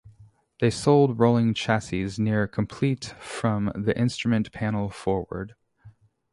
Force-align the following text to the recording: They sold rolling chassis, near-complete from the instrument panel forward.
They 0.59 0.71
sold 0.71 1.19
rolling 1.19 1.53
chassis, 1.53 2.13
near-complete 2.17 3.13
from 3.19 3.71
the 3.75 3.95
instrument 3.95 4.51
panel 4.51 4.89
forward. 4.89 5.53